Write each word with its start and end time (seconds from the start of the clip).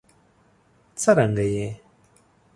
څرنګه 1.01 1.45
یې؟ 1.53 1.67